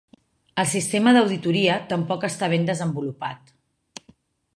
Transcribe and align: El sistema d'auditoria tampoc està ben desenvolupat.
El 0.61 0.67
sistema 0.69 1.11
d'auditoria 1.17 1.75
tampoc 1.91 2.25
està 2.29 2.49
ben 2.57 2.65
desenvolupat. 2.71 3.53